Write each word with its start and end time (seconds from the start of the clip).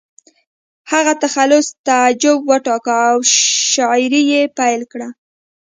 هغه 0.91 1.13
تخلص 1.23 1.67
تعجب 1.87 2.37
وټاکه 2.49 2.95
او 3.11 3.17
شاعري 3.73 4.21
یې 4.31 4.41
پیل 4.57 4.81
کړه 4.91 5.07